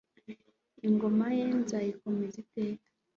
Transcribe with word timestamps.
ingoma 0.87 1.25
ye 1.37 1.45
nzayikomeza 1.61 2.35
iteka 2.43 2.87